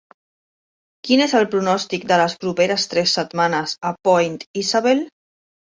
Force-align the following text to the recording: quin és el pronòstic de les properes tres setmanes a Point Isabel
quin 1.07 1.21
és 1.25 1.35
el 1.41 1.45
pronòstic 1.51 2.09
de 2.13 2.19
les 2.23 2.37
properes 2.47 2.89
tres 2.95 3.15
setmanes 3.21 3.79
a 3.93 3.95
Point 4.11 4.45
Isabel 4.67 5.11